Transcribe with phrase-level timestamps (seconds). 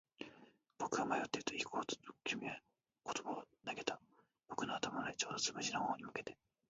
[0.79, 2.59] 僕が迷っていると、行こうと君は
[3.05, 3.99] 言葉を投げた。
[4.47, 6.35] 僕の頭の上、ちょうどつむじの方に向けて。